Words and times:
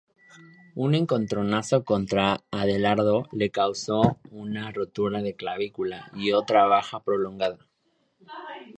Un 0.73 0.95
encontronazo 0.95 1.83
contra 1.83 2.41
Adelardo 2.49 3.29
le 3.33 3.51
causó 3.51 4.17
una 4.31 4.71
rotura 4.71 5.21
de 5.21 5.35
clavícula 5.35 6.09
y 6.15 6.31
otra 6.31 6.65
baja 6.65 7.03
prolongada. 7.03 7.59